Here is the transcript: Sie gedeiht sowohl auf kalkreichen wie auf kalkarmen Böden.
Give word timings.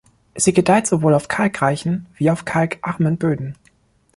Sie 0.35 0.51
gedeiht 0.51 0.87
sowohl 0.87 1.13
auf 1.13 1.27
kalkreichen 1.27 2.07
wie 2.15 2.31
auf 2.31 2.43
kalkarmen 2.43 3.17
Böden. 3.19 3.55